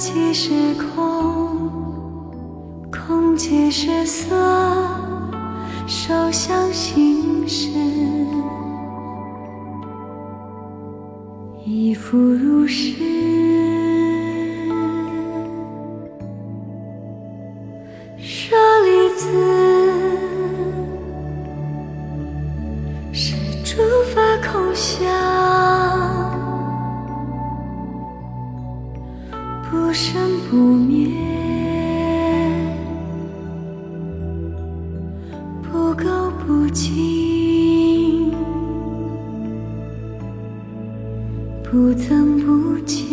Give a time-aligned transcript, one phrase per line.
[0.00, 1.58] 即是空，
[2.90, 4.34] 空即是色，
[5.86, 7.68] 受想行识，
[11.66, 12.94] 亦复如是。
[18.16, 19.28] 舍利子，
[23.12, 23.82] 是诸
[24.14, 25.29] 法空相。
[30.50, 31.06] 不灭
[35.62, 38.32] 不垢不净
[41.62, 43.06] 不增不减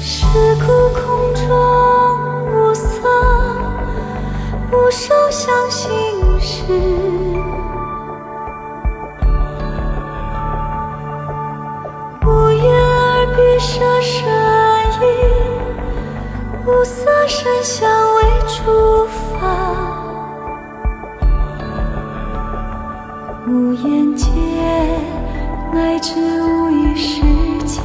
[0.00, 0.24] 是
[0.56, 1.44] 故空中
[2.50, 3.06] 无色
[4.70, 5.92] 无受想行
[6.40, 7.31] 识
[16.64, 19.40] 无色、声、香、味、触、法，
[23.48, 24.30] 无眼界，
[25.72, 27.20] 乃至无意识
[27.66, 27.80] 界。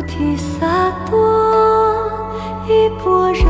[0.00, 1.12] 菩提萨埵，
[2.66, 3.49] 依般若。